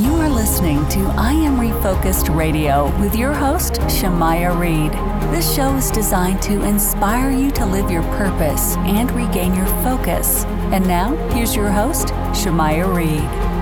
[0.00, 4.92] You are listening to I Am Refocused Radio with your host, Shemaya Reed.
[5.30, 10.44] This show is designed to inspire you to live your purpose and regain your focus.
[10.72, 13.59] And now, here's your host, Shemaya Reed.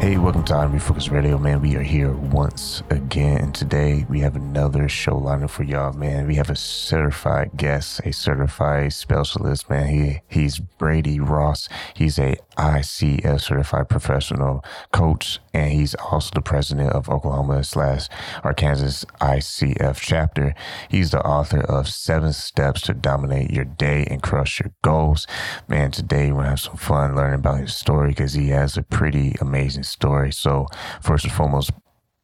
[0.00, 1.60] Hey, welcome to I'm Refocus Radio, man.
[1.60, 6.28] We are here once again, and today we have another show lineup for y'all, man.
[6.28, 9.88] We have a certified guest, a certified specialist, man.
[9.88, 11.68] He he's Brady Ross.
[11.94, 18.08] He's a ICF certified professional coach, and he's also the president of Oklahoma slash
[18.44, 20.54] Arkansas ICF chapter.
[20.88, 25.26] He's the author of Seven Steps to Dominate Your Day and Crush Your Goals.
[25.66, 28.82] Man, today we're gonna have some fun learning about his story because he has a
[28.82, 30.32] pretty amazing story.
[30.32, 30.66] So
[31.00, 31.70] first and foremost,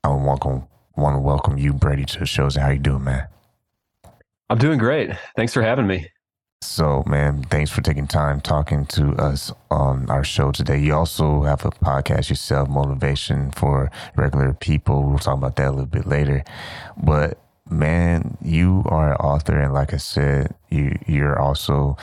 [0.03, 0.67] I want to
[0.97, 2.49] want to welcome you, Brady, to the show.
[2.51, 3.27] How you doing, man?
[4.51, 5.11] I'm doing great.
[5.37, 6.07] Thanks for having me.
[6.63, 10.79] So, man, thanks for taking time talking to us on our show today.
[10.79, 15.03] You also have a podcast yourself, Motivation for Regular People.
[15.05, 16.43] We'll talk about that a little bit later.
[16.97, 17.39] But
[17.69, 21.99] man, you are an author, and like I said, you you're also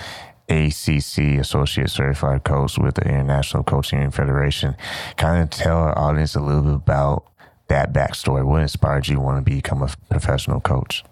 [0.52, 4.76] ACC Associate Certified Coach with the International Coaching Federation.
[5.16, 7.26] Kind of tell our audience a little bit about
[7.70, 8.46] that backstory.
[8.46, 11.04] What inspired you to want to become a professional coach?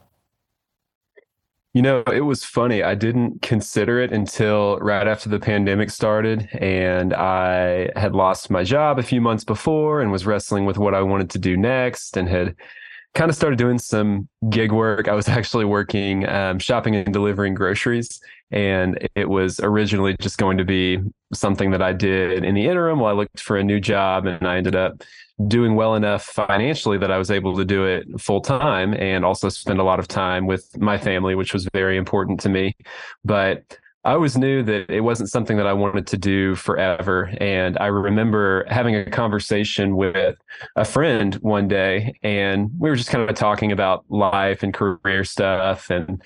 [1.74, 2.82] You know, it was funny.
[2.84, 8.64] I didn't consider it until right after the pandemic started, and I had lost my
[8.64, 12.18] job a few months before and was wrestling with what I wanted to do next
[12.18, 12.56] and had
[13.16, 15.08] kind of started doing some gig work.
[15.08, 18.22] I was actually working um, shopping and delivering groceries,
[18.52, 21.00] and it was originally just going to be
[21.34, 24.48] something that I did in the interim while I looked for a new job, and
[24.48, 25.04] I ended up
[25.48, 29.48] doing well enough financially that I was able to do it full time and also
[29.48, 32.76] spend a lot of time with my family, which was very important to me.
[33.24, 37.34] But I always knew that it wasn't something that I wanted to do forever.
[37.42, 40.38] And I remember having a conversation with
[40.78, 45.26] a friend one day, and we were just kind of talking about life and career
[45.26, 45.90] stuff.
[45.90, 46.24] And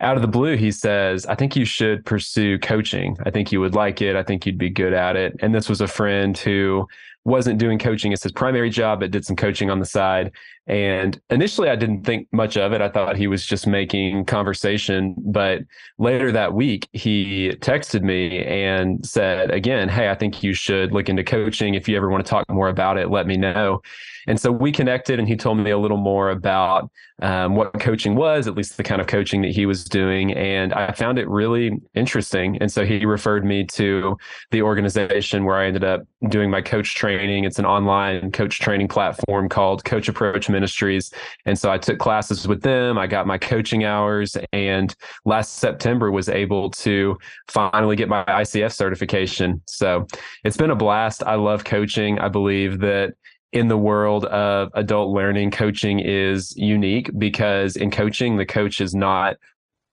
[0.00, 3.16] out of the blue, he says, I think you should pursue coaching.
[3.24, 4.14] I think you would like it.
[4.14, 5.34] I think you'd be good at it.
[5.40, 6.86] And this was a friend who
[7.24, 10.32] wasn't doing coaching as his primary job, but did some coaching on the side.
[10.66, 12.80] And initially, I didn't think much of it.
[12.80, 15.14] I thought he was just making conversation.
[15.18, 15.62] But
[15.98, 21.08] later that week, he texted me and said, again, hey, I think you should look
[21.08, 21.74] into coaching.
[21.74, 23.82] If you ever want to talk more about it, let me know.
[24.26, 28.14] And so we connected, and he told me a little more about um, what coaching
[28.14, 30.32] was, at least the kind of coaching that he was doing.
[30.34, 32.58] And I found it really interesting.
[32.60, 34.16] And so he referred me to
[34.50, 37.44] the organization where I ended up doing my coach training.
[37.44, 41.12] It's an online coach training platform called Coach Approach Ministries.
[41.46, 42.98] And so I took classes with them.
[42.98, 44.94] I got my coaching hours, and
[45.24, 47.16] last September was able to
[47.48, 49.62] finally get my ICF certification.
[49.66, 50.06] So
[50.44, 51.22] it's been a blast.
[51.22, 52.18] I love coaching.
[52.18, 53.14] I believe that
[53.52, 58.94] in the world of adult learning, coaching is unique because in coaching, the coach is
[58.94, 59.36] not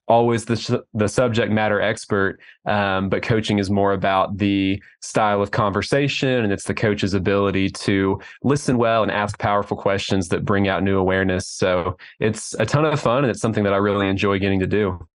[0.08, 5.52] always the the subject matter expert, um, but coaching is more about the style of
[5.52, 10.68] conversation, and it's the coach's ability to listen well and ask powerful questions that bring
[10.68, 11.48] out new awareness.
[11.48, 14.68] So it's a ton of fun, and it's something that I really enjoy getting to
[14.68, 15.08] do.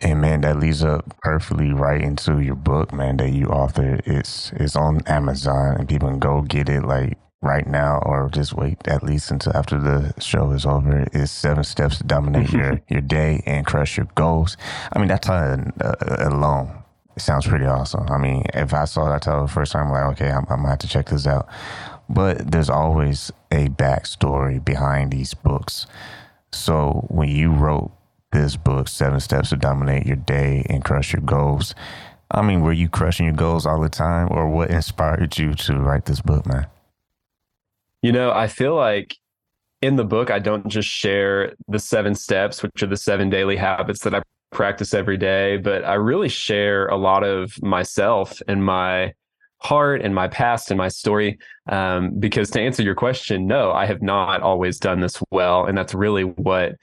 [0.00, 4.06] And man, that leads up perfectly right into your book, man, that you authored.
[4.06, 8.54] It's it's on Amazon and people can go get it like right now or just
[8.54, 11.06] wait at least until after the show is over.
[11.12, 14.56] It's seven steps to dominate your, your day and crush your goals.
[14.92, 16.82] I mean, that title uh, alone
[17.16, 18.06] it sounds pretty awesome.
[18.08, 20.58] I mean, if I saw that title the first time, I'm like, okay, I'm, I'm
[20.58, 21.48] gonna have to check this out.
[22.08, 25.86] But there's always a backstory behind these books.
[26.52, 27.90] So when you wrote
[28.32, 31.74] this book, Seven Steps to Dominate Your Day and Crush Your Goals.
[32.30, 35.78] I mean, were you crushing your goals all the time, or what inspired you to
[35.78, 36.66] write this book, man?
[38.06, 39.16] You know, I feel like
[39.82, 43.56] in the book, I don't just share the seven steps, which are the seven daily
[43.56, 44.22] habits that I
[44.52, 49.12] practice every day, but I really share a lot of myself and my
[49.58, 51.40] heart and my past and my story.
[51.68, 55.66] Um, because to answer your question, no, I have not always done this well.
[55.66, 56.76] And that's really what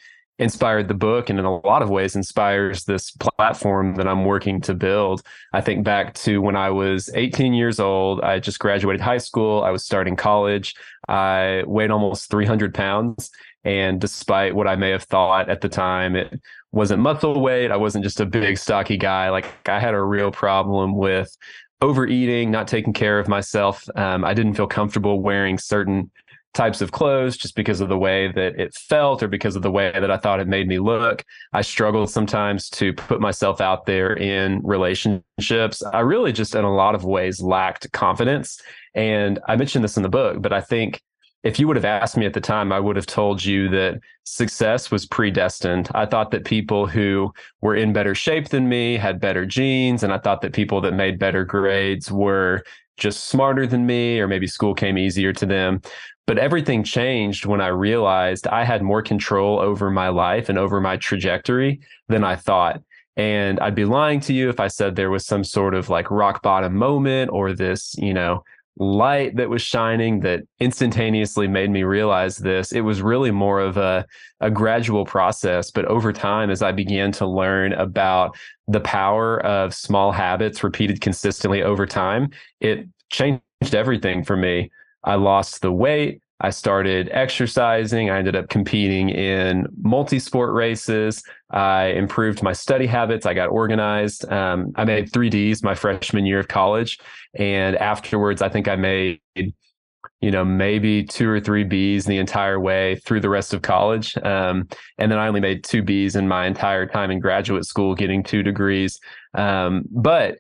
[0.44, 4.62] inspired the book and in a lot of ways inspires this platform that I'm working
[4.62, 5.24] to build.
[5.54, 9.64] I think back to when I was 18 years old, I just graduated high school,
[9.64, 10.76] I was starting college,
[11.08, 13.32] I weighed almost 300 pounds.
[13.66, 16.40] And despite what I may have thought at the time, it
[16.74, 17.72] wasn't muscle weight.
[17.72, 19.30] I wasn't just a big, stocky guy.
[19.30, 21.36] Like I had a real problem with
[21.82, 23.88] overeating, not taking care of myself.
[23.96, 26.12] Um, I didn't feel comfortable wearing certain
[26.54, 29.72] types of clothes just because of the way that it felt or because of the
[29.72, 31.24] way that I thought it made me look.
[31.52, 35.84] I struggled sometimes to put myself out there in relationships.
[35.94, 38.62] I really just, in a lot of ways, lacked confidence.
[38.94, 41.02] And I mentioned this in the book, but I think
[41.44, 44.00] if you would have asked me at the time, I would have told you that
[44.24, 45.90] success was predestined.
[45.94, 50.04] I thought that people who were in better shape than me had better genes.
[50.04, 52.64] And I thought that people that made better grades were
[52.98, 55.82] just smarter than me, or maybe school came easier to them.
[56.26, 60.80] But everything changed when I realized I had more control over my life and over
[60.80, 62.82] my trajectory than I thought.
[63.18, 66.10] And I'd be lying to you if I said there was some sort of like
[66.10, 68.44] rock bottom moment or this, you know,
[68.78, 72.72] light that was shining that instantaneously made me realize this.
[72.72, 74.06] It was really more of a,
[74.40, 75.70] a gradual process.
[75.70, 78.36] But over time, as I began to learn about
[78.68, 82.30] the power of small habits repeated consistently over time,
[82.60, 83.42] it changed
[83.74, 84.72] everything for me.
[85.04, 86.23] I lost the weight.
[86.42, 88.10] I started exercising.
[88.10, 91.24] I ended up competing in multi sport races.
[91.52, 93.26] I improved my study habits.
[93.26, 94.30] I got organized.
[94.32, 97.00] Um, I made three Ds my freshman year of college.
[97.36, 102.60] And afterwards, I think I made, you know, maybe two or three Bs the entire
[102.60, 104.18] way through the rest of college.
[104.18, 107.96] Um, and then I only made two Bs in my entire time in graduate school,
[107.96, 109.00] getting two degrees.
[109.34, 110.40] Um, but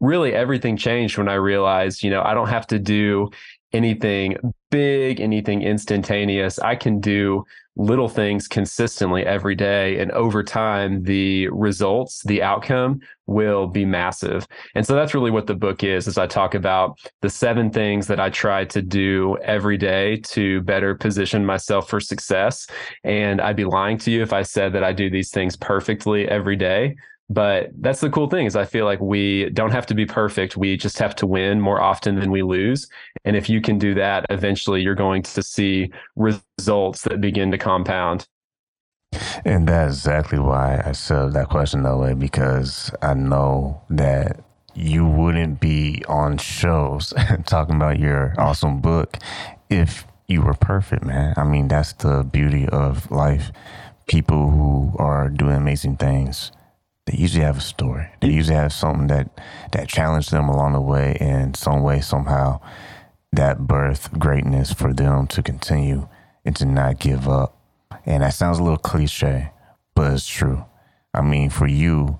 [0.00, 3.30] really everything changed when I realized, you know, I don't have to do
[3.72, 4.36] anything
[4.70, 6.58] big, anything instantaneous.
[6.58, 7.44] I can do
[7.76, 9.98] little things consistently every day.
[10.00, 14.46] And over time, the results, the outcome will be massive.
[14.74, 18.06] And so that's really what the book is, as I talk about the seven things
[18.08, 22.66] that I try to do every day to better position myself for success.
[23.04, 26.28] And I'd be lying to you if I said that I do these things perfectly
[26.28, 26.96] every day
[27.30, 30.56] but that's the cool thing is i feel like we don't have to be perfect.
[30.56, 32.88] We just have to win more often than we lose.
[33.24, 37.58] And if you can do that eventually you're going to see results that begin to
[37.58, 38.26] compound.
[39.44, 44.44] And that's exactly why i said that question that way because i know that
[44.74, 47.12] you wouldn't be on shows
[47.46, 49.16] talking about your awesome book
[49.68, 51.34] if you were perfect man.
[51.36, 53.50] I mean that's the beauty of life.
[54.06, 56.52] People who are doing amazing things
[57.06, 58.08] they usually have a story.
[58.20, 59.30] They usually have something that
[59.72, 62.60] that challenged them along the way in some way, somehow,
[63.32, 66.08] that birth greatness for them to continue
[66.44, 67.56] and to not give up.
[68.06, 69.50] And that sounds a little cliche,
[69.94, 70.64] but it's true.
[71.12, 72.18] I mean, for you,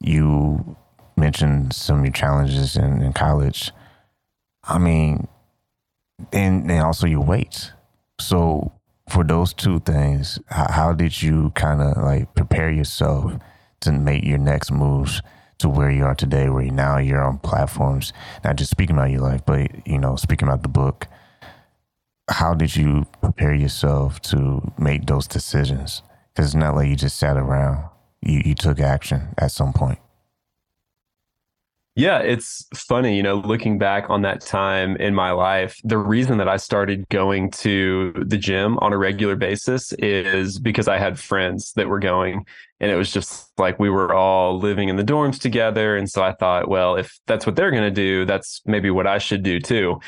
[0.00, 0.76] you
[1.16, 3.72] mentioned some of your challenges in, in college.
[4.64, 5.28] I mean,
[6.32, 7.72] and, and also your weight.
[8.18, 8.72] So
[9.08, 13.32] for those two things, how, how did you kind of like prepare yourself
[13.80, 15.22] to make your next moves
[15.58, 18.12] to where you are today, where you, now you're on platforms,
[18.44, 21.06] not just speaking about your life, but you know, speaking about the book.
[22.28, 26.02] How did you prepare yourself to make those decisions?
[26.32, 27.88] Because it's not like you just sat around.
[28.22, 29.98] You you took action at some point.
[32.00, 36.38] Yeah, it's funny, you know, looking back on that time in my life, the reason
[36.38, 41.18] that I started going to the gym on a regular basis is because I had
[41.18, 42.46] friends that were going.
[42.80, 45.94] And it was just like we were all living in the dorms together.
[45.94, 49.06] And so I thought, well, if that's what they're going to do, that's maybe what
[49.06, 50.00] I should do too.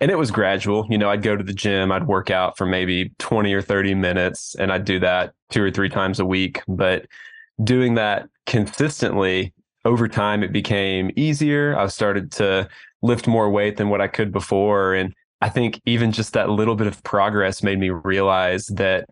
[0.00, 0.86] And it was gradual.
[0.90, 3.94] You know, I'd go to the gym, I'd work out for maybe 20 or 30
[3.94, 6.60] minutes, and I'd do that two or three times a week.
[6.68, 7.06] But
[7.64, 9.54] doing that consistently
[9.84, 11.78] over time, it became easier.
[11.78, 12.68] I started to
[13.02, 14.94] lift more weight than what I could before.
[14.94, 19.08] And I think even just that little bit of progress made me realize that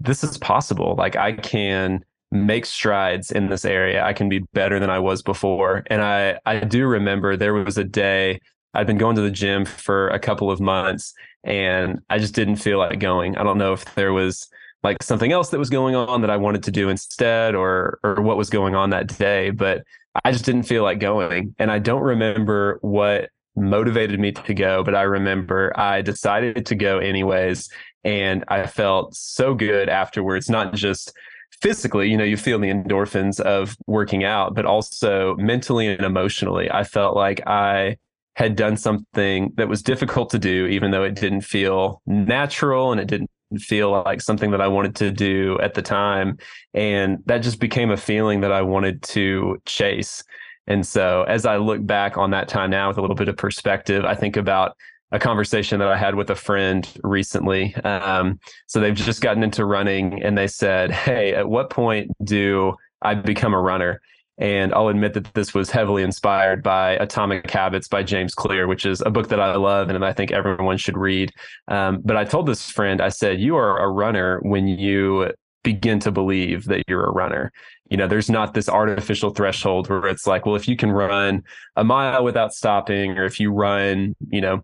[0.00, 0.94] this is possible.
[0.96, 4.04] Like I can make strides in this area.
[4.04, 5.84] I can be better than I was before.
[5.86, 8.40] And I I do remember there was a day
[8.74, 12.56] I'd been going to the gym for a couple of months and I just didn't
[12.56, 13.36] feel like going.
[13.36, 14.48] I don't know if there was
[14.82, 18.20] like something else that was going on that I wanted to do instead or or
[18.20, 19.82] what was going on that day, but
[20.24, 21.54] I just didn't feel like going.
[21.58, 26.74] And I don't remember what motivated me to go, but I remember I decided to
[26.74, 27.68] go anyways
[28.04, 31.12] and I felt so good afterwards, not just
[31.60, 36.70] physically, you know, you feel the endorphins of working out, but also mentally and emotionally.
[36.70, 37.96] I felt like I
[38.36, 43.00] had done something that was difficult to do, even though it didn't feel natural and
[43.00, 46.38] it didn't feel like something that I wanted to do at the time.
[46.74, 50.22] And that just became a feeling that I wanted to chase.
[50.66, 53.36] And so as I look back on that time now with a little bit of
[53.36, 54.76] perspective, I think about
[55.10, 57.74] a conversation that I had with a friend recently.
[57.76, 62.74] Um, so they've just gotten into running and they said, Hey, at what point do
[63.00, 64.02] I become a runner?
[64.38, 68.86] And I'll admit that this was heavily inspired by Atomic Habits by James Clear, which
[68.86, 71.32] is a book that I love and I think everyone should read.
[71.66, 75.32] Um, but I told this friend, I said, You are a runner when you
[75.64, 77.52] begin to believe that you're a runner.
[77.90, 81.42] You know, there's not this artificial threshold where it's like, well, if you can run
[81.76, 84.62] a mile without stopping, or if you run, you know,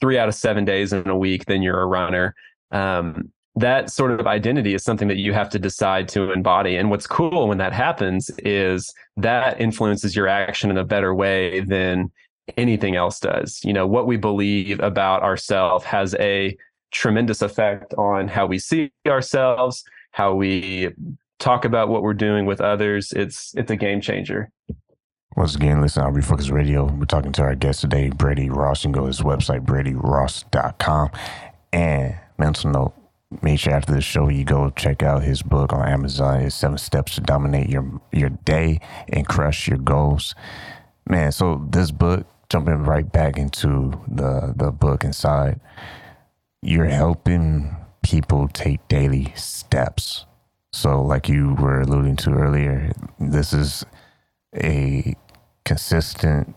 [0.00, 2.34] three out of seven days in a week, then you're a runner.
[2.70, 6.76] Um, that sort of identity is something that you have to decide to embody.
[6.76, 11.60] And what's cool when that happens is that influences your action in a better way
[11.60, 12.10] than
[12.56, 13.60] anything else does.
[13.64, 16.56] You know, what we believe about ourselves has a
[16.90, 20.88] tremendous effect on how we see ourselves, how we
[21.38, 23.12] talk about what we're doing with others.
[23.12, 24.50] It's it's a game changer.
[25.36, 26.84] Once again, listen on Refocus Radio.
[26.86, 28.82] We're talking to our guest today, Brady Ross.
[28.82, 31.10] You can go to his website, bradyross.com.
[31.72, 32.99] And mental note,
[33.42, 36.40] make sure after the show you go check out his book on Amazon.
[36.40, 40.34] It's Seven Steps to Dominate Your Your Day and Crush Your Goals.
[41.08, 45.60] Man, so this book, jumping right back into the the book inside,
[46.62, 50.26] you're helping people take daily steps.
[50.72, 53.84] So, like you were alluding to earlier, this is
[54.54, 55.14] a
[55.64, 56.54] consistent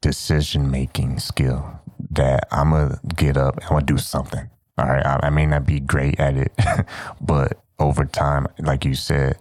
[0.00, 4.48] decision making skill that I'm gonna get up, I'm gonna do something.
[4.80, 6.52] All right, I, I may not be great at it,
[7.20, 9.38] but over time, like you said,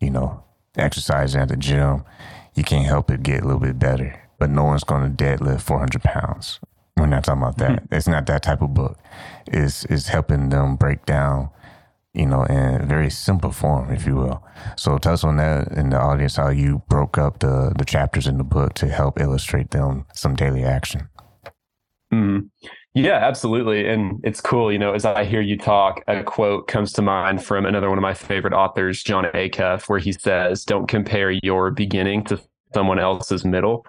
[0.00, 0.42] you know,
[0.76, 2.04] exercising at the gym,
[2.54, 4.20] you can't help it get a little bit better.
[4.38, 6.60] But no one's gonna deadlift 400 pounds.
[6.96, 7.70] We're not talking about that.
[7.70, 7.94] Mm-hmm.
[7.94, 8.98] It's not that type of book.
[9.46, 11.50] It's it's helping them break down
[12.14, 14.42] you know, in very simple form, if you will.
[14.76, 18.26] So tell us on that in the audience how you broke up the the chapters
[18.26, 21.08] in the book to help illustrate them some daily action.
[22.12, 22.50] Mm.
[22.98, 23.88] Yeah, absolutely.
[23.88, 27.44] And it's cool, you know, as I hear you talk, a quote comes to mind
[27.44, 31.70] from another one of my favorite authors, Jon Acuff, where he says, Don't compare your
[31.70, 32.40] beginning to
[32.74, 33.86] someone else's middle.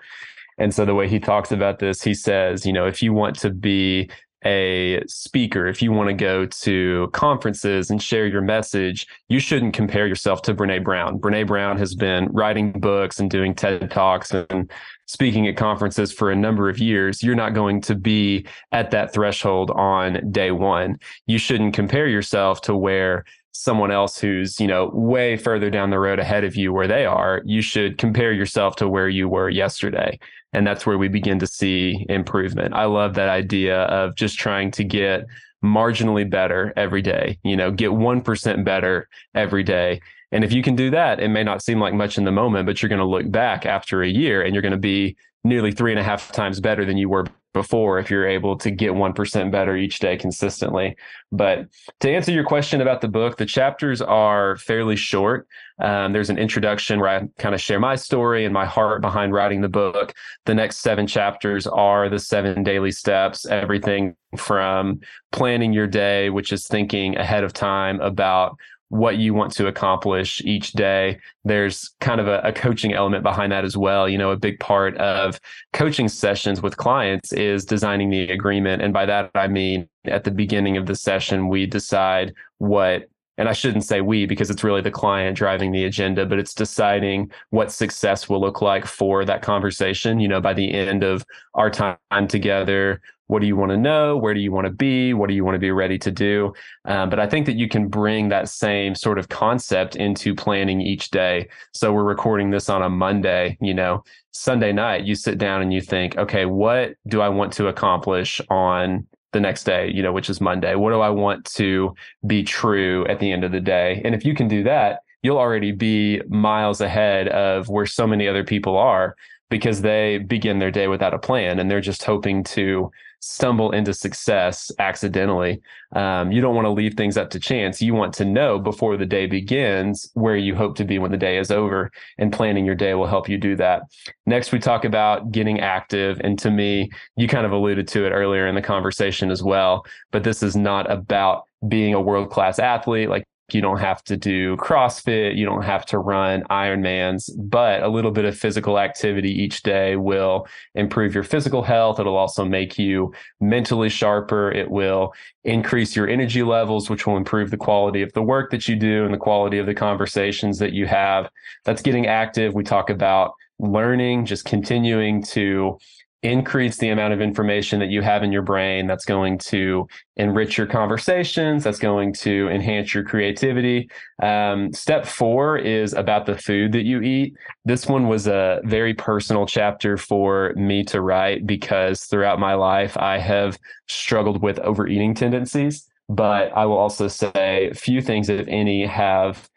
[0.59, 3.39] And so the way he talks about this, he says, you know, if you want
[3.39, 4.11] to be
[4.45, 9.73] a speaker, if you want to go to conferences and share your message, you shouldn't
[9.73, 11.19] compare yourself to Brene Brown.
[11.19, 14.71] Brene Brown has been writing books and doing TED Talks and
[15.07, 17.23] speaking at conferences for a number of years.
[17.23, 20.99] You're not going to be at that threshold on day one.
[21.25, 25.99] You shouldn't compare yourself to where someone else who's, you know, way further down the
[25.99, 27.41] road ahead of you where they are.
[27.45, 30.19] You should compare yourself to where you were yesterday
[30.53, 32.73] and that's where we begin to see improvement.
[32.73, 35.25] I love that idea of just trying to get
[35.63, 40.01] marginally better every day, you know, get 1% better every day.
[40.31, 42.65] And if you can do that, it may not seem like much in the moment,
[42.65, 45.71] but you're going to look back after a year and you're going to be nearly
[45.71, 48.91] three and a half times better than you were before if you're able to get
[48.91, 50.95] 1% better each day consistently.
[51.31, 51.67] But
[52.01, 55.47] to answer your question about the book, the chapters are fairly short.
[55.79, 59.33] Um, there's an introduction where I kind of share my story and my heart behind
[59.33, 60.13] writing the book.
[60.45, 64.99] The next seven chapters are the seven daily steps, everything from
[65.31, 68.57] planning your day, which is thinking ahead of time about
[68.89, 71.19] what you want to accomplish each day.
[71.45, 74.09] There's kind of a, a, coaching element behind that as well.
[74.09, 75.39] You know, a big part of
[75.73, 78.81] coaching sessions with clients is designing the agreement.
[78.81, 83.47] And by that, I mean at the beginning of the session, we decide what and
[83.47, 87.31] I shouldn't say we because it's really the client driving the agenda, but it's deciding
[87.51, 90.19] what success will look like for that conversation.
[90.19, 94.17] You know, by the end of our time together, what do you want to know?
[94.17, 95.13] Where do you want to be?
[95.13, 96.53] What do you want to be ready to do?
[96.83, 100.81] Um, but I think that you can bring that same sort of concept into planning
[100.81, 101.47] each day.
[101.73, 105.73] So we're recording this on a Monday, you know, Sunday night, you sit down and
[105.73, 110.11] you think, okay, what do I want to accomplish on the next day, you know,
[110.11, 110.75] which is Monday?
[110.75, 111.93] What do I want to
[112.25, 114.01] be true at the end of the day?
[114.03, 118.27] And if you can do that, you'll already be miles ahead of where so many
[118.27, 119.15] other people are
[119.49, 122.91] because they begin their day without a plan and they're just hoping to
[123.21, 125.61] stumble into success accidentally.
[125.93, 127.81] Um, you don't want to leave things up to chance.
[127.81, 131.17] You want to know before the day begins where you hope to be when the
[131.17, 133.83] day is over, and planning your day will help you do that.
[134.25, 136.21] Next, we talk about getting active.
[136.23, 139.85] And to me, you kind of alluded to it earlier in the conversation as well,
[140.11, 143.09] but this is not about being a world class athlete.
[143.09, 145.35] Like you don't have to do CrossFit.
[145.35, 149.95] You don't have to run Ironmans, but a little bit of physical activity each day
[149.95, 151.99] will improve your physical health.
[151.99, 154.51] It'll also make you mentally sharper.
[154.51, 155.13] It will
[155.43, 159.05] increase your energy levels, which will improve the quality of the work that you do
[159.05, 161.29] and the quality of the conversations that you have.
[161.65, 162.53] That's getting active.
[162.53, 165.77] We talk about learning, just continuing to
[166.21, 170.57] increase the amount of information that you have in your brain that's going to enrich
[170.57, 173.89] your conversations that's going to enhance your creativity.
[174.21, 177.35] Um, step four is about the food that you eat.
[177.63, 182.97] This one was a very personal chapter for me to write because throughout my life
[182.97, 183.57] i have
[183.87, 185.87] struggled with overeating tendencies.
[186.09, 189.49] But i will also say few things if any have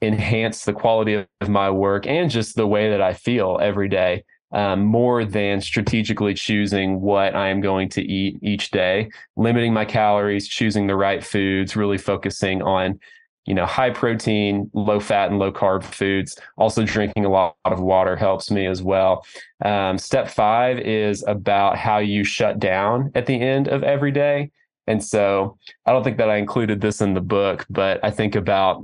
[0.00, 4.22] enhanced the quality of my work and just the way that i feel every day
[4.52, 9.84] um, more than strategically choosing what I am going to eat each day, limiting my
[9.84, 12.98] calories, choosing the right foods, really focusing on
[13.44, 16.38] you know high protein low fat and low carb foods.
[16.56, 19.24] Also drinking a lot of water helps me as well.
[19.64, 24.50] Um, step five is about how you shut down at the end of every day.
[24.86, 28.34] And so i don't think that i included this in the book but i think
[28.34, 28.82] about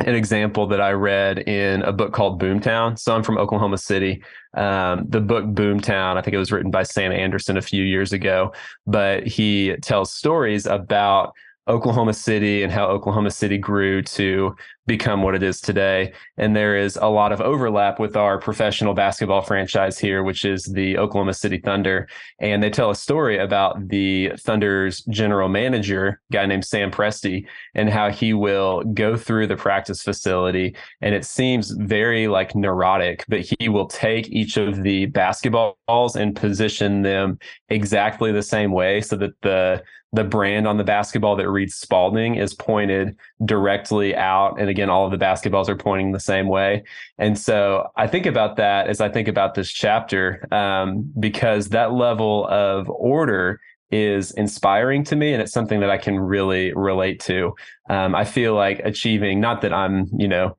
[0.00, 2.98] an example that I read in a book called Boomtown.
[2.98, 4.22] So I'm from Oklahoma City.
[4.54, 8.12] Um, the book Boomtown, I think it was written by Sam Anderson a few years
[8.12, 8.52] ago,
[8.86, 11.34] but he tells stories about
[11.66, 14.56] Oklahoma City and how Oklahoma City grew to
[14.88, 16.12] become what it is today.
[16.36, 20.64] And there is a lot of overlap with our professional basketball franchise here, which is
[20.64, 22.08] the Oklahoma City Thunder.
[22.40, 27.88] And they tell a story about the Thunder's general manager, guy named Sam Presti, and
[27.88, 30.74] how he will go through the practice facility.
[31.00, 36.34] And it seems very like neurotic, but he will take each of the basketballs and
[36.34, 41.50] position them exactly the same way so that the the brand on the basketball that
[41.50, 44.58] reads Spalding is pointed directly out.
[44.58, 46.84] And again, all of the basketballs are pointing the same way.
[47.18, 51.92] And so I think about that as I think about this chapter, um, because that
[51.92, 53.60] level of order
[53.90, 57.54] is inspiring to me and it's something that I can really relate to.
[57.90, 60.56] Um, I feel like achieving, not that I'm, you know,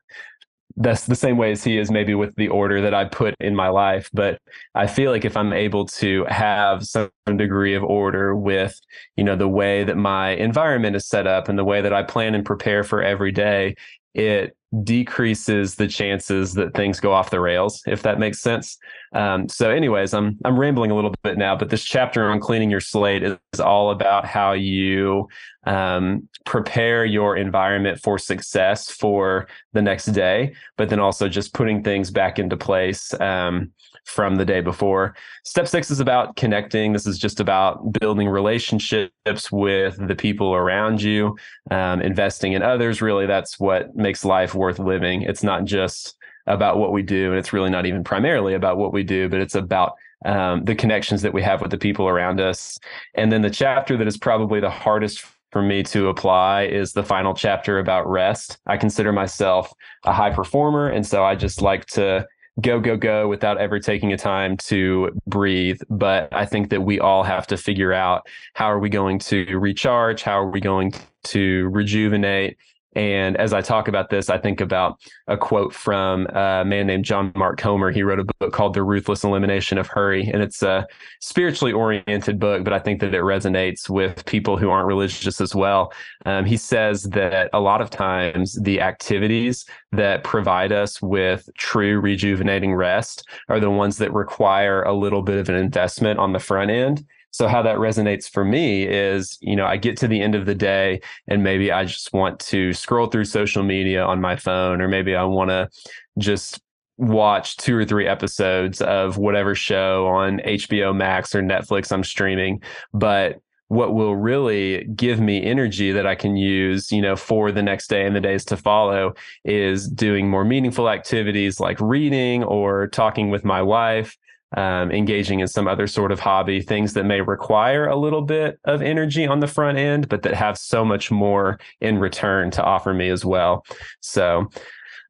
[0.79, 3.55] that's the same way as he is maybe with the order that I put in
[3.55, 4.09] my life.
[4.13, 4.39] But
[4.75, 8.79] I feel like if I'm able to have some degree of order with,
[9.17, 12.03] you know, the way that my environment is set up and the way that I
[12.03, 13.75] plan and prepare for every day,
[14.13, 18.77] it decreases the chances that things go off the rails, if that makes sense.
[19.13, 22.69] Um, so, anyways, I'm I'm rambling a little bit now, but this chapter on cleaning
[22.69, 25.27] your slate is, all about how you
[25.65, 31.83] um, prepare your environment for success for the next day, but then also just putting
[31.83, 33.13] things back into place.
[33.19, 33.71] Um,
[34.09, 35.15] from the day before.
[35.43, 36.93] Step six is about connecting.
[36.93, 41.37] This is just about building relationships with the people around you,
[41.69, 43.01] um, investing in others.
[43.01, 45.21] Really, that's what makes life worth living.
[45.21, 46.15] It's not just
[46.47, 49.39] about what we do, and it's really not even primarily about what we do, but
[49.39, 49.93] it's about
[50.25, 52.79] um, the connections that we have with the people around us.
[53.13, 57.03] And then the chapter that is probably the hardest for me to apply is the
[57.03, 58.57] final chapter about rest.
[58.67, 59.71] I consider myself
[60.05, 60.89] a high performer.
[60.89, 62.27] And so I just like to
[62.61, 65.81] go go go without ever taking a time to breathe.
[65.89, 69.57] But i think that we all have to figure out how are we going to
[69.57, 70.23] recharge?
[70.23, 70.93] How are we going
[71.23, 72.57] to rejuvenate
[72.95, 77.05] and as I talk about this, I think about a quote from a man named
[77.05, 77.91] John Mark Comer.
[77.91, 80.27] He wrote a book called The Ruthless Elimination of Hurry.
[80.27, 80.87] And it's a
[81.21, 85.53] spiritually oriented book, but I think that it resonates with people who aren't religious as
[85.53, 85.93] well.
[86.25, 91.99] Um, he says that a lot of times the activities that provide us with true
[91.99, 96.39] rejuvenating rest are the ones that require a little bit of an investment on the
[96.39, 100.21] front end So how that resonates for me is, you know, I get to the
[100.21, 104.21] end of the day and maybe I just want to scroll through social media on
[104.21, 105.69] my phone, or maybe I want to
[106.17, 106.61] just
[106.97, 112.61] watch two or three episodes of whatever show on HBO Max or Netflix I'm streaming.
[112.93, 113.39] But
[113.69, 117.87] what will really give me energy that I can use, you know, for the next
[117.87, 119.13] day and the days to follow
[119.45, 124.17] is doing more meaningful activities like reading or talking with my wife,
[124.57, 128.59] um, engaging in some other sort of hobby, things that may require a little bit
[128.65, 132.63] of energy on the front end, but that have so much more in return to
[132.63, 133.65] offer me as well.
[134.01, 134.49] So,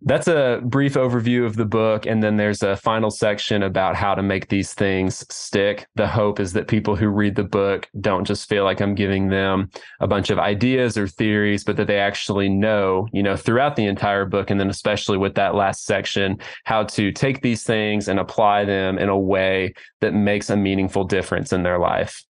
[0.01, 2.05] that's a brief overview of the book.
[2.05, 5.87] And then there's a final section about how to make these things stick.
[5.95, 9.27] The hope is that people who read the book don't just feel like I'm giving
[9.27, 13.75] them a bunch of ideas or theories, but that they actually know, you know, throughout
[13.75, 18.07] the entire book, and then especially with that last section, how to take these things
[18.07, 22.23] and apply them in a way that makes a meaningful difference in their life.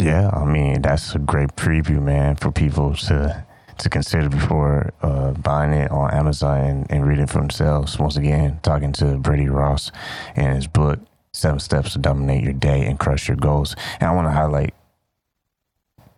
[0.00, 3.44] Yeah, I mean, that's a great preview, man, for people to
[3.78, 7.98] to consider before uh, buying it on Amazon and, and reading for themselves.
[7.98, 9.90] Once again, talking to Brady Ross
[10.36, 10.98] and his book,
[11.32, 13.76] Seven Steps to Dominate Your Day and Crush Your Goals.
[14.00, 14.74] And I want to highlight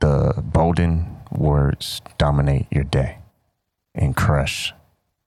[0.01, 3.19] the bolden words dominate your day
[3.95, 4.73] and crush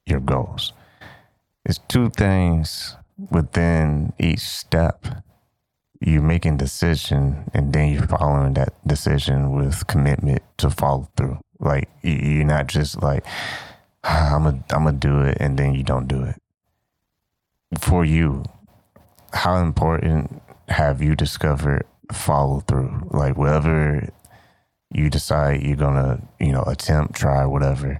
[0.05, 0.73] your goals.
[1.65, 2.97] It's two things
[3.29, 5.05] within each step.
[6.01, 11.39] You're making decision and then you're following that decision with commitment to follow through.
[11.59, 13.25] Like you're not just like
[14.03, 16.35] I'm gonna I'm gonna do it and then you don't do it.
[17.79, 18.43] For you,
[19.33, 23.07] how important have you discovered follow through?
[23.11, 24.09] Like whatever
[24.91, 27.99] you decide you're gonna you know attempt, try, whatever.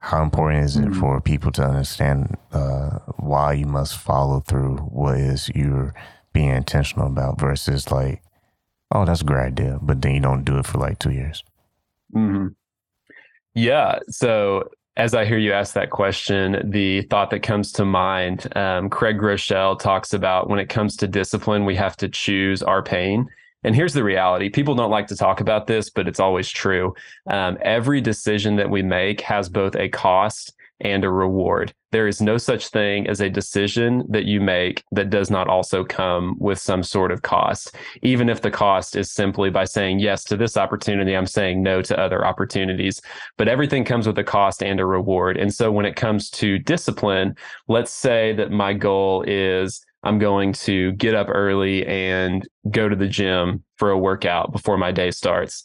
[0.00, 1.00] How important is it mm-hmm.
[1.00, 5.92] for people to understand uh, why you must follow through what is you're
[6.32, 8.22] being intentional about versus like,
[8.92, 11.42] oh, that's a great idea, but then you don't do it for like two years.
[12.14, 12.48] Mm-hmm.
[13.54, 13.98] Yeah.
[14.08, 18.90] So as I hear you ask that question, the thought that comes to mind, um,
[18.90, 23.28] Craig Groeschel talks about when it comes to discipline, we have to choose our pain.
[23.64, 26.94] And here's the reality people don't like to talk about this, but it's always true.
[27.28, 31.72] Um, every decision that we make has both a cost and a reward.
[31.90, 35.84] There is no such thing as a decision that you make that does not also
[35.84, 37.74] come with some sort of cost.
[38.02, 41.82] Even if the cost is simply by saying yes to this opportunity, I'm saying no
[41.82, 43.00] to other opportunities.
[43.36, 45.36] But everything comes with a cost and a reward.
[45.36, 47.34] And so when it comes to discipline,
[47.68, 52.94] let's say that my goal is I'm going to get up early and go to
[52.94, 55.64] the gym for a workout before my day starts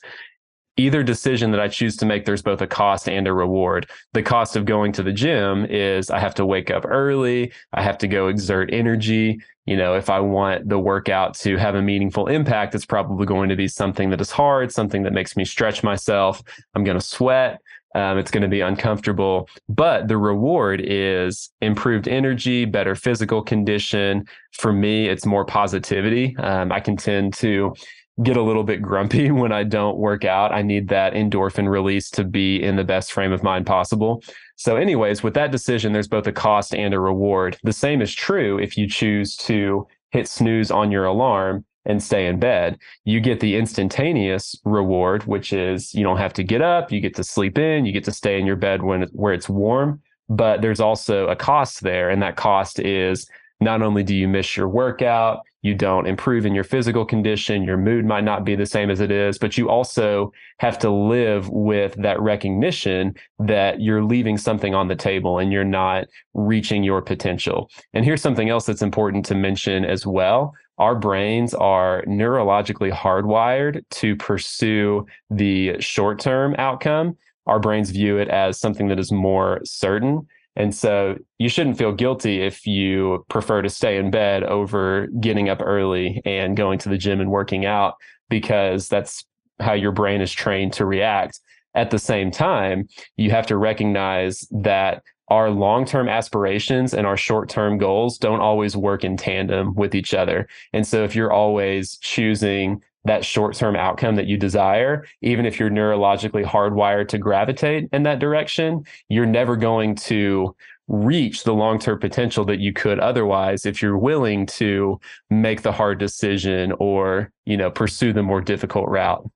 [0.78, 3.88] either decision that I choose to make, there's both a cost and a reward.
[4.14, 7.82] The cost of going to the gym is I have to wake up early, I
[7.82, 9.40] have to go exert energy.
[9.66, 13.48] You know, if I want the workout to have a meaningful impact, it's probably going
[13.50, 16.42] to be something that is hard, something that makes me stretch myself.
[16.76, 17.62] I'm going to sweat.
[17.96, 24.26] Um, it's going to be uncomfortable, but the reward is improved energy, better physical condition.
[24.54, 26.36] For me, it's more positivity.
[26.38, 27.76] Um, I can tend to
[28.22, 30.52] get a little bit grumpy when I don't work out.
[30.52, 34.24] I need that endorphin release to be in the best frame of mind possible.
[34.56, 37.58] So, anyways, with that decision, there's both a cost and a reward.
[37.64, 42.28] The same is true if you choose to hit snooze on your alarm and stay
[42.28, 42.78] in bed.
[43.04, 47.16] You get the instantaneous reward, which is you don't have to get up, you get
[47.16, 50.02] to sleep in, you get to stay in your bed when where it's warm.
[50.30, 53.28] But there's also a cost there, and that cost is
[53.60, 57.78] not only do you miss your workout, you don't improve in your physical condition, your
[57.78, 61.50] mood might not be the same as it is, but you also have to live
[61.50, 67.02] with that recognition that you're leaving something on the table and you're not reaching your
[67.02, 67.72] potential.
[67.94, 70.54] And here's something else that's important to mention as well.
[70.80, 77.18] Our brains are neurologically hardwired to pursue the short term outcome.
[77.46, 80.28] Our brains view it as something that is more certain.
[80.56, 85.50] And so you shouldn't feel guilty if you prefer to stay in bed over getting
[85.50, 87.96] up early and going to the gym and working out
[88.30, 89.26] because that's
[89.60, 91.40] how your brain is trained to react.
[91.76, 92.88] At the same time,
[93.18, 98.42] you have to recognize that our long term aspirations and our short term goals don't
[98.42, 100.48] always work in tandem with each other.
[100.74, 105.60] And so if you're always choosing that short term outcome that you desire, even if
[105.60, 110.56] you're neurologically hardwired to gravitate in that direction, you're never going to
[110.88, 115.72] reach the long term potential that you could otherwise if you're willing to make the
[115.72, 119.30] hard decision or, you know, pursue the more difficult route.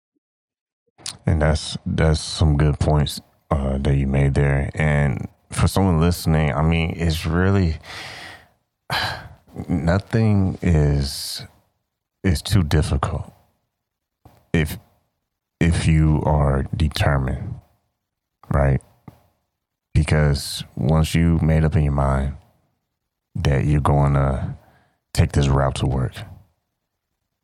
[1.26, 4.70] And that's that's some good points uh, that you made there.
[4.76, 7.78] And for someone listening, I mean, it's really
[9.68, 11.44] nothing is
[12.24, 13.34] is too difficult.
[14.58, 14.80] If
[15.60, 17.60] if you are determined,
[18.50, 18.82] right?
[19.94, 22.38] Because once you made up in your mind
[23.36, 24.56] that you're going to
[25.14, 26.14] take this route to work,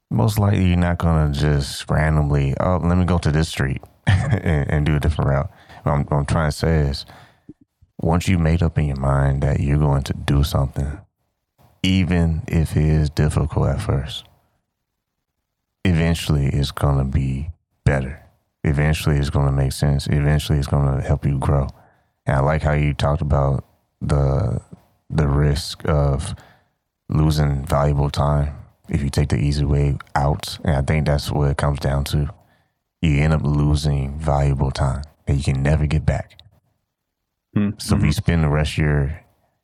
[0.10, 3.82] most likely you're not going to just randomly, oh, let me go to this street
[4.08, 5.52] and, and, do a different route.
[5.84, 7.06] What I'm, what I'm trying to say is,
[8.00, 11.00] once you made up in your mind that you're going to do something,
[11.84, 14.26] even if it is difficult at first,
[15.84, 17.50] eventually it's going to be
[17.84, 18.24] better.
[18.64, 20.08] Eventually it's going to make sense.
[20.08, 21.68] Eventually it's going to help you grow.
[22.26, 23.66] And I like how you talked about
[24.02, 24.62] the
[25.10, 26.34] the risk of
[27.10, 28.56] losing valuable time
[28.90, 30.58] if you take the easy way out.
[30.64, 32.30] And I think that's what it comes down to.
[33.02, 36.40] You end up losing valuable time that you can never get back.
[37.56, 37.78] Mm-hmm.
[37.78, 38.12] So if you mm-hmm.
[38.12, 39.20] spend the rest of your,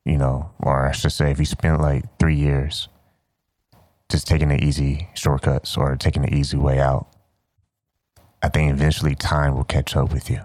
[0.05, 2.89] you know, or I should say, if you spend like three years
[4.09, 7.07] just taking the easy shortcuts or taking the easy way out,
[8.41, 10.41] I think eventually time will catch up with you.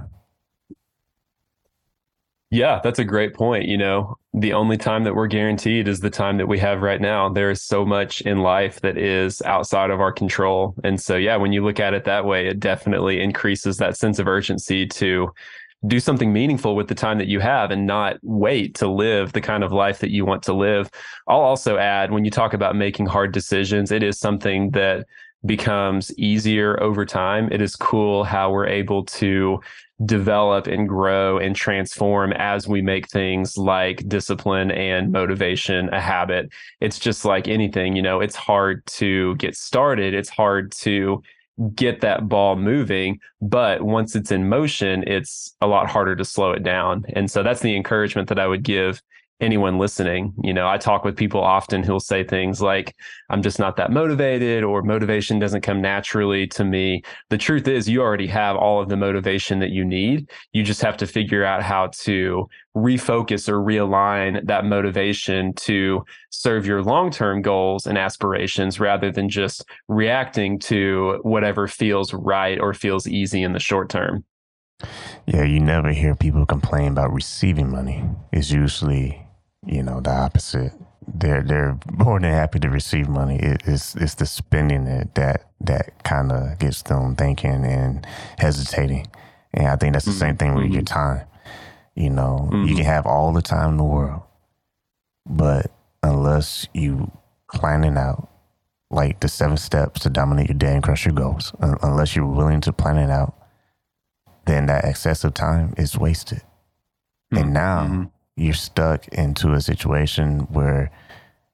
[2.50, 3.66] Yeah, that's a great point.
[3.66, 7.00] You know, the only time that we're guaranteed is the time that we have right
[7.00, 7.28] now.
[7.28, 10.74] There is so much in life that is outside of our control.
[10.84, 14.20] And so, yeah, when you look at it that way, it definitely increases that sense
[14.20, 15.32] of urgency to
[15.86, 19.40] do something meaningful with the time that you have and not wait to live the
[19.40, 20.90] kind of life that you want to live.
[21.28, 25.06] I'll also add when you talk about making hard decisions, it is something that
[25.44, 27.48] becomes easier over time.
[27.52, 29.60] It is cool how we're able to
[30.04, 36.50] develop and grow and transform as we make things like discipline and motivation a habit.
[36.80, 41.22] It's just like anything, you know, it's hard to get started, it's hard to
[41.74, 46.52] get that ball moving, but once it's in motion, it's a lot harder to slow
[46.52, 47.04] it down.
[47.10, 49.02] And so that's the encouragement that I would give
[49.40, 50.32] anyone listening.
[50.42, 52.94] You know, I talk with people often who'll say things like,
[53.30, 57.02] I'm just not that motivated or motivation doesn't come naturally to me.
[57.30, 60.30] The truth is, you already have all of the motivation that you need.
[60.52, 66.66] You just have to figure out how to refocus or realign that motivation to serve
[66.66, 72.72] your long term goals and aspirations rather than just reacting to whatever feels right or
[72.72, 74.24] feels easy in the short term.
[75.26, 78.04] Yeah, you never hear people complain about receiving money.
[78.32, 79.23] It's usually
[79.66, 80.72] you know, the opposite.
[81.06, 83.36] They're they're more than happy to receive money.
[83.36, 88.06] It, it's it's the spending it that that kind of gets them thinking and
[88.38, 89.06] hesitating.
[89.52, 90.20] And I think that's the mm-hmm.
[90.20, 90.74] same thing with mm-hmm.
[90.74, 91.26] your time.
[91.94, 92.68] You know, mm-hmm.
[92.68, 94.22] you can have all the time in the world,
[95.26, 95.70] but
[96.02, 97.12] unless you
[97.52, 98.28] plan it out,
[98.90, 102.60] like the seven steps to dominate your day and crush your goals, unless you're willing
[102.62, 103.34] to plan it out,
[104.46, 106.42] then that excessive time is wasted.
[107.30, 107.52] And mm-hmm.
[107.52, 108.04] now mm-hmm
[108.36, 110.90] you're stuck into a situation where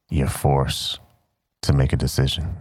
[0.09, 0.99] you're forced
[1.63, 2.57] to make a decision.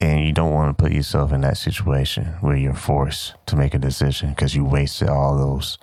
[0.00, 3.74] And you don't want to put yourself in that situation where you're forced to make
[3.74, 5.78] a decision because you wasted all those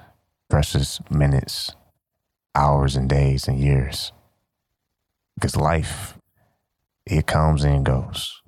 [0.50, 1.72] precious minutes,
[2.56, 4.12] hours, and days and years.
[5.36, 6.18] Because life,
[7.06, 8.42] it comes and goes.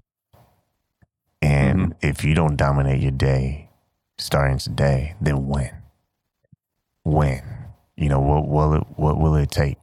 [1.42, 1.92] And mm-hmm.
[2.02, 3.70] if you don't dominate your day
[4.18, 5.72] starting today, then when?
[7.04, 7.44] When?
[8.00, 9.78] You know, what will it what will it take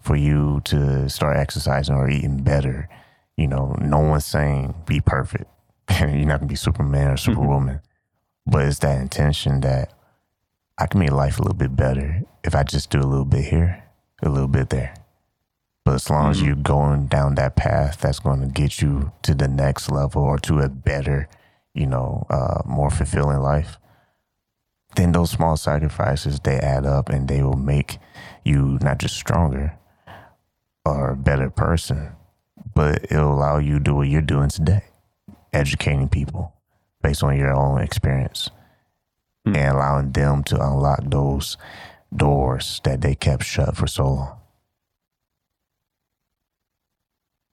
[0.00, 2.88] for you to start exercising or eating better?
[3.36, 5.44] You know, no one's saying be perfect.
[6.00, 7.30] You're not gonna be Superman or mm-hmm.
[7.30, 7.76] Superwoman.
[7.76, 8.50] Mm-hmm.
[8.50, 9.92] But it's that intention that
[10.76, 13.44] I can make life a little bit better if I just do a little bit
[13.44, 13.84] here,
[14.20, 14.94] a little bit there.
[15.84, 16.30] But as long mm-hmm.
[16.30, 20.22] as you're going down that path that's going to get you to the next level
[20.22, 21.28] or to a better,
[21.74, 23.78] you know, uh, more fulfilling life,
[24.96, 27.98] then those small sacrifices they add up and they will make
[28.44, 29.78] you not just stronger
[30.84, 32.12] or a better person,
[32.74, 34.82] but it'll allow you to do what you're doing today,
[35.52, 36.52] educating people
[37.02, 38.50] based on your own experience
[39.46, 39.56] mm.
[39.56, 41.56] and allowing them to unlock those
[42.14, 44.41] doors that they kept shut for so long.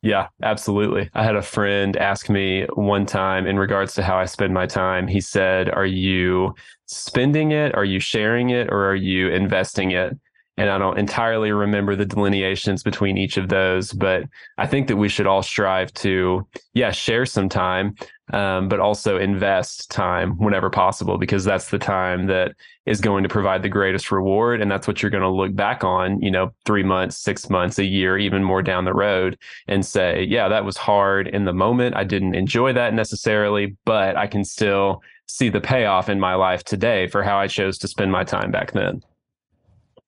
[0.01, 1.09] Yeah, absolutely.
[1.13, 4.65] I had a friend ask me one time in regards to how I spend my
[4.65, 5.07] time.
[5.07, 7.75] He said, Are you spending it?
[7.75, 8.69] Are you sharing it?
[8.71, 10.17] Or are you investing it?
[10.60, 14.26] And I don't entirely remember the delineations between each of those, but
[14.58, 17.95] I think that we should all strive to, yeah, share some time,
[18.34, 22.52] um, but also invest time whenever possible, because that's the time that
[22.86, 24.60] is going to provide the greatest reward.
[24.62, 27.80] And that's what you're going to look back on, you know, three months, six months,
[27.80, 29.38] a year, even more down the road
[29.69, 31.95] and say, yeah, that was hard in the moment.
[31.95, 36.65] I didn't enjoy that necessarily, but I can still see the payoff in my life
[36.65, 39.02] today for how I chose to spend my time back then.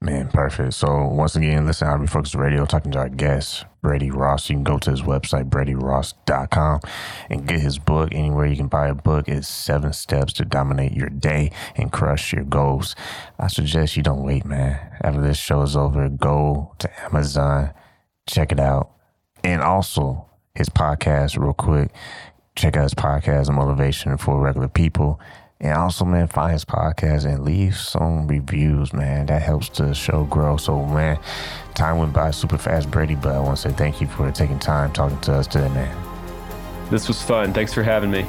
[0.04, 0.74] Man, perfect.
[0.74, 4.50] So once again, listen I'll be focused Radio, talking to our guest, Brady Ross.
[4.50, 6.80] You can go to his website, bradyross.com,
[7.30, 8.10] and get his book.
[8.12, 12.34] Anywhere you can buy a book It's Seven Steps to Dominate Your Day and Crush
[12.34, 12.96] Your Goals.
[13.38, 14.80] I suggest you don't wait, man.
[15.04, 17.72] After this show is over, go to Amazon,
[18.28, 18.90] check it out.
[19.44, 21.92] And also his podcast, real quick.
[22.56, 25.20] Check out his podcast, Motivation for Regular People.
[25.62, 29.28] And also, man, find his podcast and leave some reviews, man.
[29.28, 30.58] That helps the show grow.
[30.58, 31.20] So, man,
[31.76, 34.58] time went by super fast, Brady, but I want to say thank you for taking
[34.58, 35.96] time talking to us today, man.
[36.90, 37.54] This was fun.
[37.54, 38.24] Thanks for having me.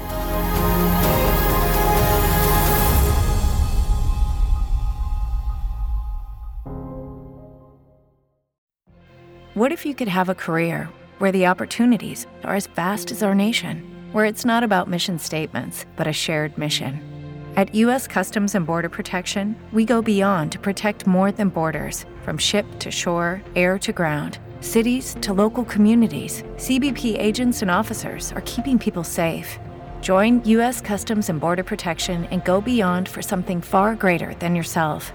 [9.55, 13.35] What if you could have a career where the opportunities are as vast as our
[13.35, 17.12] nation, where it's not about mission statements, but a shared mission?
[17.55, 18.07] At U.S.
[18.07, 22.91] Customs and Border Protection, we go beyond to protect more than borders from ship to
[22.91, 26.45] shore, air to ground, cities to local communities.
[26.57, 29.59] CBP agents and officers are keeping people safe.
[30.01, 30.81] Join U.S.
[30.81, 35.13] Customs and Border Protection and go beyond for something far greater than yourself.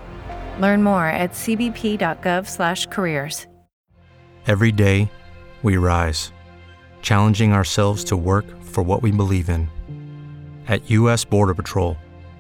[0.60, 3.48] Learn more at cbp.gov/careers.
[4.46, 5.10] Every day,
[5.64, 6.32] we rise,
[7.02, 9.68] challenging ourselves to work for what we believe in.
[10.68, 11.26] At U.S.
[11.26, 11.98] Border Patrol